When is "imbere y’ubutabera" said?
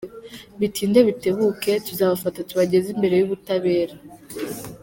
2.95-3.93